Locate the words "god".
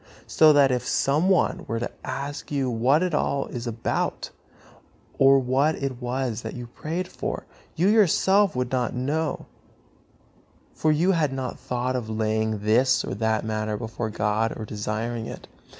14.09-14.57